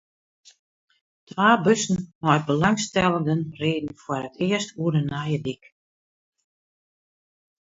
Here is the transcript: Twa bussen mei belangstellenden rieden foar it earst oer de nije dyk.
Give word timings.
Twa 1.29 1.49
bussen 1.65 1.99
mei 2.23 2.39
belangstellenden 2.49 3.41
rieden 3.59 3.93
foar 4.01 4.23
it 4.29 4.35
earst 4.47 4.69
oer 4.81 4.93
de 4.95 5.01
nije 5.11 5.39
dyk. 5.45 5.63